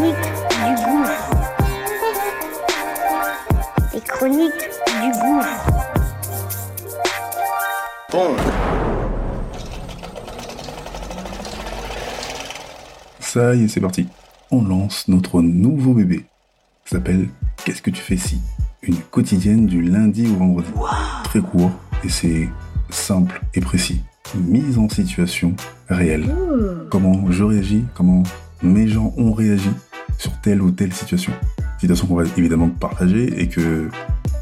Chroniques 0.00 0.16
du 0.64 0.74
gouffre. 0.82 1.30
Les 3.92 4.00
chroniques 4.00 4.70
du 5.02 5.10
gouffre. 5.20 5.66
Ça 13.20 13.54
y 13.54 13.64
est, 13.64 13.68
c'est 13.68 13.80
parti. 13.80 14.08
On 14.50 14.62
lance 14.62 15.06
notre 15.08 15.42
nouveau 15.42 15.92
bébé. 15.92 16.24
Ça 16.86 16.96
s'appelle 16.96 17.28
Qu'est-ce 17.64 17.82
que 17.82 17.90
tu 17.90 18.00
fais 18.00 18.16
si? 18.16 18.40
Une 18.82 18.96
quotidienne 18.96 19.66
du 19.66 19.82
lundi 19.82 20.26
au 20.28 20.36
vendredi. 20.36 20.70
Très 21.24 21.40
court 21.40 21.72
et 22.02 22.08
c'est 22.08 22.48
simple 22.88 23.42
et 23.52 23.60
précis. 23.60 24.00
Mise 24.34 24.78
en 24.78 24.88
situation 24.88 25.54
réelle. 25.90 26.34
Comment 26.90 27.30
je 27.30 27.44
réagis, 27.44 27.84
comment 27.94 28.22
mes 28.62 28.88
gens 28.88 29.12
ont 29.16 29.32
réagi 29.32 29.70
sur 30.20 30.38
telle 30.42 30.60
ou 30.60 30.70
telle 30.70 30.92
situation. 30.92 31.32
Situation 31.78 32.06
qu'on 32.06 32.16
va 32.16 32.24
évidemment 32.36 32.68
partager 32.68 33.40
et 33.40 33.48
que 33.48 33.88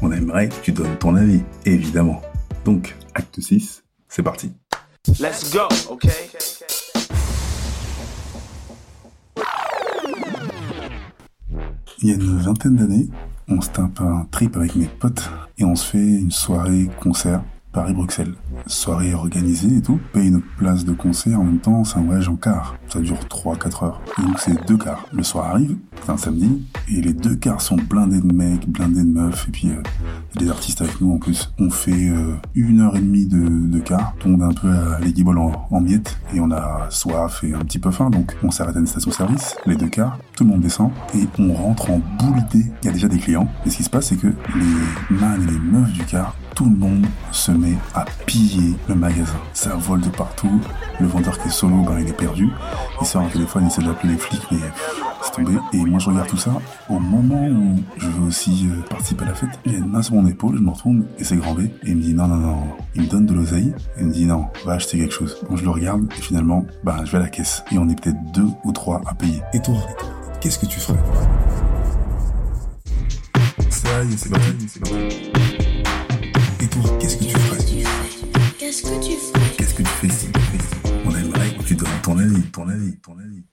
on 0.01 0.11
aimerait 0.11 0.49
que 0.49 0.61
tu 0.61 0.73
donnes 0.73 0.97
ton 0.97 1.15
avis, 1.15 1.41
évidemment. 1.65 2.21
Donc, 2.65 2.97
acte 3.15 3.39
6, 3.39 3.83
c'est 4.09 4.21
parti. 4.21 4.51
Let's 5.19 5.53
go, 5.53 5.61
okay? 5.89 6.09
Il 12.01 12.09
y 12.09 12.11
a 12.11 12.15
une 12.15 12.37
vingtaine 12.39 12.75
d'années, 12.75 13.07
on 13.47 13.61
se 13.61 13.69
tape 13.69 14.01
un 14.01 14.27
trip 14.31 14.57
avec 14.57 14.75
mes 14.75 14.87
potes 14.87 15.29
et 15.57 15.63
on 15.63 15.75
se 15.75 15.91
fait 15.91 15.97
une 15.97 16.31
soirée 16.31 16.89
concert 17.01 17.41
Paris-Bruxelles. 17.71 18.35
Soirée 18.67 19.13
organisée 19.13 19.77
et 19.77 19.81
tout. 19.81 19.99
Paye 20.13 20.31
notre 20.31 20.47
place 20.57 20.85
de 20.85 20.93
concert 20.93 21.39
en 21.39 21.43
même 21.43 21.59
temps, 21.59 21.83
c'est 21.83 21.97
un 21.97 22.03
voyage 22.03 22.29
en 22.29 22.35
car. 22.35 22.75
Ça 22.87 22.99
dure 22.99 23.19
3-4 23.29 23.85
heures. 23.85 24.01
Et 24.17 24.21
donc 24.21 24.39
c'est 24.39 24.65
deux 24.67 24.77
cars. 24.77 25.05
Le 25.11 25.23
soir 25.23 25.47
arrive, 25.47 25.77
c'est 26.05 26.11
un 26.11 26.17
samedi, 26.17 26.61
et 26.87 27.01
les 27.01 27.13
deux 27.13 27.35
cars 27.35 27.61
sont 27.61 27.75
blindés 27.75 28.21
de 28.21 28.33
mecs, 28.33 28.67
blindés 28.67 29.03
de 29.03 29.11
meufs, 29.11 29.47
et 29.47 29.51
puis 29.51 29.69
euh, 29.69 29.81
des 30.37 30.49
artistes 30.49 30.81
avec 30.81 30.99
nous 31.01 31.13
en 31.13 31.17
plus. 31.17 31.51
On 31.59 31.69
fait 31.69 32.09
euh, 32.09 32.35
une 32.55 32.81
heure 32.81 32.95
et 32.95 33.01
demie 33.01 33.25
de, 33.25 33.67
de 33.67 33.79
car, 33.79 34.13
tombe 34.19 34.41
un 34.41 34.53
peu 34.53 34.69
à 34.69 34.99
Ball 35.23 35.37
en, 35.37 35.67
en 35.69 35.81
miettes, 35.81 36.17
et 36.33 36.39
on 36.39 36.51
a 36.51 36.87
soif 36.89 37.43
et 37.43 37.53
un 37.53 37.59
petit 37.59 37.79
peu 37.79 37.91
faim, 37.91 38.09
donc 38.09 38.35
on 38.43 38.51
s'arrête 38.51 38.75
à 38.75 38.79
une 38.79 38.87
station-service, 38.87 39.55
les 39.65 39.75
deux 39.75 39.89
cars, 39.89 40.17
tout 40.35 40.43
le 40.43 40.51
monde 40.51 40.61
descend, 40.61 40.91
et 41.15 41.27
on 41.37 41.53
rentre 41.53 41.91
en 41.91 42.01
boule 42.17 42.43
d'idées. 42.49 42.71
Il 42.81 42.85
y 42.85 42.89
a 42.89 42.93
déjà 42.93 43.07
des 43.07 43.19
clients, 43.19 43.47
et 43.65 43.69
ce 43.69 43.77
qui 43.77 43.83
se 43.83 43.89
passe, 43.89 44.07
c'est 44.07 44.17
que 44.17 44.27
les 44.27 45.15
man 45.15 45.41
et 45.41 45.51
les 45.51 45.59
meufs 45.59 45.91
du 45.91 46.03
car 46.03 46.35
tout 46.55 46.65
le 46.65 46.75
monde 46.75 47.05
se 47.31 47.51
met 47.51 47.77
à 47.95 48.03
piller 48.25 48.75
le 48.89 48.95
magasin. 48.95 49.37
Ça 49.53 49.75
vole 49.75 50.01
de 50.01 50.09
partout. 50.09 50.59
Le 50.99 51.07
vendeur 51.07 51.39
qui 51.39 51.47
est 51.47 51.51
solo, 51.51 51.83
ben, 51.83 51.99
il 52.01 52.09
est 52.09 52.13
perdu. 52.17 52.49
Il 52.99 53.07
sort 53.07 53.21
un 53.21 53.29
téléphone, 53.29 53.63
il 53.63 53.67
essaie 53.67 53.81
d'appeler 53.81 54.13
les 54.13 54.19
flics, 54.19 54.45
mais 54.51 54.57
c'est 55.21 55.31
tombé. 55.31 55.53
Et 55.71 55.77
moi, 55.89 55.99
je 55.99 56.09
regarde 56.09 56.27
tout 56.27 56.37
ça. 56.37 56.51
Au 56.87 56.99
moment 56.99 57.47
où 57.47 57.79
je 57.97 58.07
veux 58.07 58.27
aussi 58.27 58.67
euh, 58.67 58.81
participer 58.89 59.25
à 59.25 59.29
la 59.29 59.33
fête, 59.33 59.49
il 59.65 59.73
y 59.73 59.75
a 59.75 59.79
une 59.79 59.89
main 59.89 60.01
sur 60.01 60.15
mon 60.15 60.27
épaule, 60.27 60.57
je 60.57 60.61
me 60.61 60.69
retourne 60.69 61.05
et 61.17 61.23
c'est 61.23 61.35
grand 61.35 61.53
B. 61.53 61.61
Et 61.61 61.71
il 61.87 61.97
me 61.97 62.01
dit 62.01 62.13
non, 62.13 62.27
non, 62.27 62.37
non. 62.37 62.63
Il 62.95 63.03
me 63.03 63.07
donne 63.07 63.25
de 63.25 63.33
l'oseille. 63.33 63.73
Et 63.97 64.01
il 64.01 64.07
me 64.07 64.13
dit 64.13 64.25
non, 64.25 64.47
va 64.65 64.73
acheter 64.73 64.99
quelque 64.99 65.13
chose. 65.13 65.37
Donc 65.49 65.57
je 65.57 65.63
le 65.63 65.69
regarde 65.71 66.07
et 66.17 66.21
finalement, 66.21 66.65
ben, 66.83 67.03
je 67.05 67.11
vais 67.11 67.17
à 67.17 67.21
la 67.21 67.29
caisse. 67.29 67.63
Et 67.71 67.77
on 67.77 67.89
est 67.89 67.99
peut-être 67.99 68.21
deux 68.31 68.47
ou 68.63 68.71
trois 68.71 69.01
à 69.07 69.13
payer. 69.15 69.41
Et 69.53 69.61
toi, 69.61 69.75
qu'est-ce 70.41 70.59
que 70.59 70.67
tu 70.67 70.79
ferais? 70.79 70.99
Ça 73.69 74.03
y 74.03 74.13
est, 74.13 74.17
c'est 74.17 74.29
parti, 74.29 74.67
c'est 74.67 74.79
parti. 74.79 75.31
Et 76.61 76.67
toi, 76.67 76.81
qu'est-ce 76.99 77.17
que 77.17 77.23
tu 77.23 77.37
ferais? 77.37 77.57
Qu'est-ce 78.59 78.83
que 78.83 79.03
tu 79.03 79.11
fais 79.11 79.55
Qu'est-ce 79.57 79.73
que 79.73 79.83
tu 79.83 79.89
fais 79.89 80.31
On 81.05 81.15
aimerait 81.15 81.49
que 81.57 81.63
tu 81.63 81.75
donnes 81.75 81.89
ton 82.03 82.17
avis, 82.17 82.41
ton 82.51 82.67
avis, 82.67 82.95
ton 82.97 83.17
avis. 83.17 83.43